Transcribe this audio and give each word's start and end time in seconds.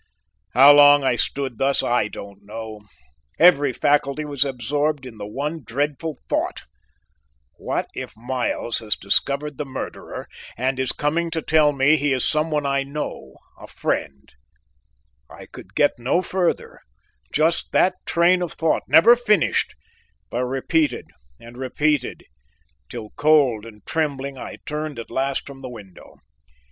How 0.55 0.73
long 0.73 1.03
I 1.03 1.15
stood 1.15 1.59
thus 1.59 1.83
I 1.83 2.07
don't 2.07 2.39
know; 2.41 2.81
every 3.37 3.71
faculty 3.71 4.25
was 4.25 4.43
absorbed 4.43 5.05
in 5.05 5.19
the 5.19 5.27
one 5.27 5.61
dreadful 5.63 6.17
thought: 6.27 6.63
"What 7.57 7.87
if 7.93 8.17
Miles 8.17 8.79
has 8.79 8.95
discovered 8.95 9.59
the 9.59 9.63
murderer 9.65 10.27
and 10.57 10.79
is 10.79 10.91
coming 10.91 11.29
to 11.29 11.43
tell 11.43 11.71
me 11.71 11.97
he 11.97 12.13
is 12.13 12.27
some 12.27 12.49
one 12.49 12.65
I 12.65 12.81
know, 12.81 13.31
a 13.59 13.67
friend" 13.67 14.27
I 15.29 15.45
could 15.45 15.75
get 15.75 15.99
no 15.99 16.23
further, 16.23 16.79
just 17.31 17.71
that 17.73 17.93
train 18.07 18.41
of 18.41 18.53
thought, 18.53 18.81
never 18.87 19.15
finished, 19.15 19.75
but 20.31 20.45
repeated 20.47 21.05
and 21.39 21.59
repeated, 21.59 22.23
till 22.89 23.11
cold 23.17 23.67
and 23.67 23.85
trembling 23.85 24.35
I 24.35 24.57
turned 24.65 24.97
at 24.97 25.11
last 25.11 25.45
from 25.45 25.59
the 25.59 25.69
window. 25.69 26.15